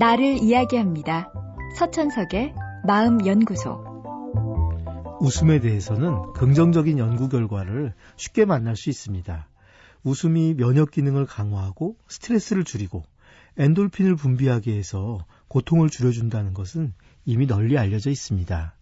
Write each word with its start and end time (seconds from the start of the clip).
나를 0.00 0.42
이야기합니다. 0.42 1.30
서천석의 1.76 2.54
마음연구소. 2.86 5.18
웃음에 5.20 5.60
대해서는 5.60 6.32
긍정적인 6.32 6.98
연구 6.98 7.28
결과를 7.28 7.92
쉽게 8.16 8.46
만날 8.46 8.76
수 8.76 8.88
있습니다. 8.88 9.46
웃음이 10.02 10.54
면역 10.54 10.90
기능을 10.90 11.26
강화하고 11.26 11.96
스트레스를 12.08 12.64
줄이고 12.64 13.02
엔돌핀을 13.58 14.16
분비하게 14.16 14.74
해서 14.74 15.26
고통을 15.48 15.90
줄여준다는 15.90 16.54
것은 16.54 16.94
이미 17.26 17.46
널리 17.46 17.76
알려져 17.76 18.08
있습니다. 18.08 18.74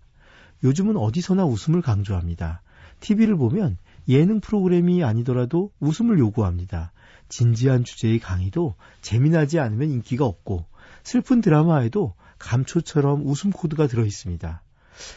요즘은 0.63 0.97
어디서나 0.97 1.45
웃음을 1.45 1.83
강조합니다. 1.83 2.63
TV를 3.01 3.37
보면 3.37 3.77
예능 4.09 4.39
프로그램이 4.39 5.03
아니더라도 5.03 5.73
웃음을 5.81 6.21
요구합니다. 6.21 6.93
진지한 7.29 7.83
주제의 7.83 8.21
강의도 8.21 8.77
재미나지 9.03 9.59
않으면 9.59 9.91
인기가 9.91 10.25
없고 10.25 10.65
슬픈 11.09 11.41
드라마에도 11.41 12.13
감초처럼 12.39 13.27
웃음 13.27 13.51
코드가 13.51 13.87
들어 13.87 14.05
있습니다. 14.05 14.63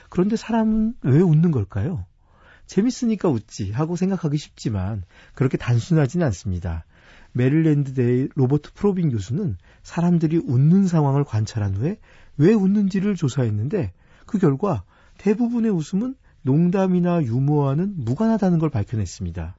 그런데 0.09 0.38
사람은 0.38 0.94
왜 1.02 1.20
웃는 1.20 1.52
걸까요? 1.52 2.05
재밌으니까 2.66 3.27
웃지 3.27 3.72
하고 3.72 3.98
생각하기 3.98 4.38
쉽지만 4.38 5.04
그렇게 5.34 5.58
단순하진 5.58 6.23
않습니다. 6.23 6.86
메릴랜드대의 7.34 8.30
로버트 8.36 8.72
프로빈 8.73 9.09
교수는 9.09 9.58
사람들이 9.84 10.38
웃는 10.38 10.88
상황을 10.88 11.26
관찰한 11.26 11.76
후에 11.76 12.00
왜 12.38 12.53
웃는지를 12.53 13.17
조사했는데 13.17 13.92
그 14.26 14.38
결과 14.38 14.86
대부분의 15.17 15.72
웃음은 15.72 16.16
농담이나 16.44 17.22
유머와는 17.22 17.95
무관하다는 17.98 18.59
걸 18.59 18.70
밝혀냈습니다. 18.70 19.58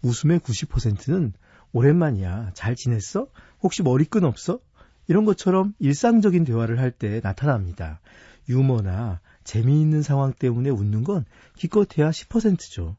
웃음의 0.00 0.40
90%는 0.40 1.34
오랜만이야, 1.72 2.52
잘 2.54 2.74
지냈어? 2.74 3.26
혹시 3.60 3.82
머리끈 3.82 4.24
없어? 4.24 4.60
이런 5.06 5.24
것처럼 5.24 5.74
일상적인 5.78 6.44
대화를 6.44 6.78
할 6.78 6.90
때 6.90 7.20
나타납니다. 7.20 8.00
유머나 8.48 9.20
재미있는 9.44 10.02
상황 10.02 10.32
때문에 10.32 10.70
웃는 10.70 11.04
건 11.04 11.24
기껏해야 11.56 12.10
10%죠. 12.10 12.96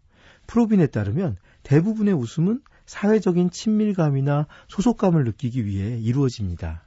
프로빈에 0.47 0.87
따르면 0.87 1.37
대부분의 1.63 2.13
웃음은 2.13 2.61
사회적인 2.85 3.49
친밀감이나 3.49 4.47
소속감을 4.67 5.23
느끼기 5.23 5.65
위해 5.65 5.97
이루어집니다. 5.97 6.83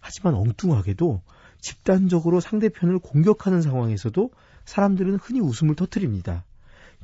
하지만 0.00 0.34
엉뚱하게도 0.34 1.22
집단적으로 1.60 2.40
상대편을 2.40 2.98
공격하는 2.98 3.62
상황에서도 3.62 4.30
사람들은 4.64 5.16
흔히 5.16 5.40
웃음을 5.40 5.74
터뜨립니다. 5.74 6.44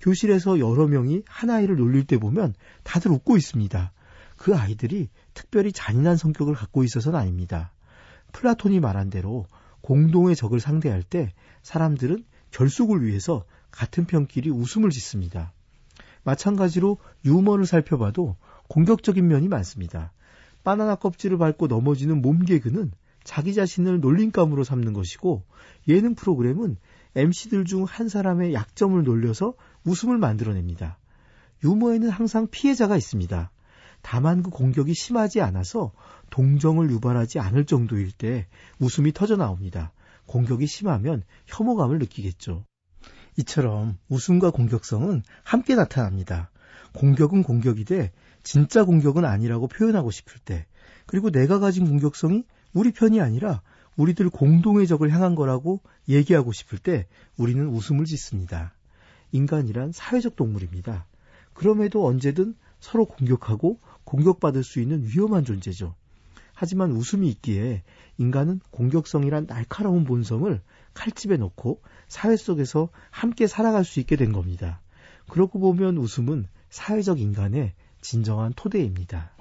교실에서 0.00 0.58
여러 0.58 0.86
명이 0.86 1.22
한 1.26 1.50
아이를 1.50 1.76
놀릴 1.76 2.06
때 2.06 2.18
보면 2.18 2.54
다들 2.82 3.12
웃고 3.12 3.36
있습니다. 3.36 3.92
그 4.44 4.54
아이들이 4.54 5.08
특별히 5.32 5.72
잔인한 5.72 6.18
성격을 6.18 6.52
갖고 6.52 6.84
있어서는 6.84 7.18
아닙니다. 7.18 7.72
플라톤이 8.32 8.78
말한 8.78 9.08
대로 9.08 9.46
공동의 9.80 10.36
적을 10.36 10.60
상대할 10.60 11.02
때 11.02 11.32
사람들은 11.62 12.26
결속을 12.50 13.06
위해서 13.06 13.46
같은 13.70 14.04
편끼리 14.04 14.50
웃음을 14.50 14.90
짓습니다. 14.90 15.54
마찬가지로 16.24 16.98
유머를 17.24 17.64
살펴봐도 17.64 18.36
공격적인 18.68 19.26
면이 19.26 19.48
많습니다. 19.48 20.12
바나나 20.62 20.96
껍질을 20.96 21.38
밟고 21.38 21.66
넘어지는 21.66 22.20
몸개그는 22.20 22.92
자기 23.22 23.54
자신을 23.54 24.00
놀림감으로 24.00 24.62
삼는 24.62 24.92
것이고 24.92 25.42
예능 25.88 26.14
프로그램은 26.14 26.76
MC들 27.16 27.64
중 27.64 27.84
한 27.84 28.10
사람의 28.10 28.52
약점을 28.52 29.02
놀려서 29.04 29.54
웃음을 29.86 30.18
만들어냅니다. 30.18 30.98
유머에는 31.64 32.10
항상 32.10 32.46
피해자가 32.50 32.98
있습니다. 32.98 33.50
다만 34.04 34.42
그 34.42 34.50
공격이 34.50 34.92
심하지 34.92 35.40
않아서 35.40 35.90
동정을 36.28 36.90
유발하지 36.90 37.38
않을 37.38 37.64
정도일 37.64 38.12
때 38.12 38.46
웃음이 38.78 39.12
터져 39.12 39.36
나옵니다. 39.36 39.92
공격이 40.26 40.66
심하면 40.66 41.22
혐오감을 41.46 41.98
느끼겠죠. 42.00 42.66
이처럼 43.38 43.96
웃음과 44.10 44.50
공격성은 44.50 45.22
함께 45.42 45.74
나타납니다. 45.74 46.50
공격은 46.92 47.42
공격이돼 47.42 48.12
진짜 48.42 48.84
공격은 48.84 49.24
아니라고 49.24 49.68
표현하고 49.68 50.10
싶을 50.10 50.38
때, 50.44 50.66
그리고 51.06 51.30
내가 51.30 51.58
가진 51.58 51.86
공격성이 51.86 52.44
우리 52.74 52.92
편이 52.92 53.22
아니라 53.22 53.62
우리들 53.96 54.28
공동의 54.28 54.86
적을 54.86 55.12
향한 55.12 55.34
거라고 55.34 55.80
얘기하고 56.10 56.52
싶을 56.52 56.78
때 56.78 57.06
우리는 57.38 57.66
웃음을 57.66 58.04
짓습니다. 58.04 58.74
인간이란 59.32 59.92
사회적 59.92 60.36
동물입니다. 60.36 61.06
그럼에도 61.54 62.06
언제든 62.06 62.54
서로 62.84 63.06
공격하고 63.06 63.80
공격받을 64.04 64.62
수 64.62 64.78
있는 64.78 65.04
위험한 65.06 65.46
존재죠. 65.46 65.94
하지만 66.52 66.92
웃음이 66.92 67.28
있기에 67.30 67.82
인간은 68.18 68.60
공격성이란 68.70 69.46
날카로운 69.46 70.04
본성을 70.04 70.60
칼집에 70.92 71.38
놓고 71.38 71.80
사회 72.08 72.36
속에서 72.36 72.90
함께 73.10 73.46
살아갈 73.46 73.84
수 73.86 74.00
있게 74.00 74.16
된 74.16 74.32
겁니다. 74.32 74.82
그렇고 75.30 75.58
보면 75.60 75.96
웃음은 75.96 76.46
사회적 76.68 77.20
인간의 77.20 77.72
진정한 78.02 78.52
토대입니다. 78.54 79.32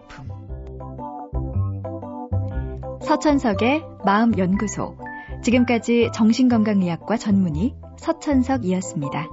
서천석의 3.06 3.84
마음연구소. 4.06 4.98
지금까지 5.44 6.12
정신건강의학과 6.16 7.18
전문의 7.18 7.76
서천석이었습니다. 8.00 9.28